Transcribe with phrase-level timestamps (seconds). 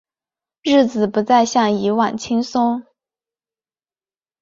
[0.63, 2.87] 日子不再像以往轻松